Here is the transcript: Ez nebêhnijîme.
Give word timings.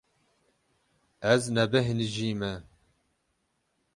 Ez 1.33 1.43
nebêhnijîme. 1.55 2.53